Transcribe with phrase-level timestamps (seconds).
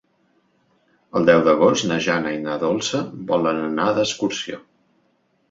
[1.19, 3.03] El deu d'agost na Jana i na Dolça
[3.35, 4.61] volen anar d'excursió.